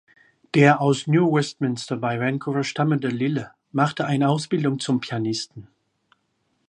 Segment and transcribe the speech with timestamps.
[0.55, 5.67] Der aus New Westminster bei Vancouver stammende Lyle machte eine Ausbildung zum Pianisten.